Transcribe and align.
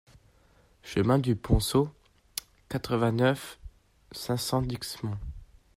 Chemin 0.81 1.19
du 1.19 1.35
Ponceau, 1.35 1.87
quatre-vingt-neuf, 2.69 3.59
cinq 4.11 4.37
cents 4.37 4.63
Dixmont 4.63 5.19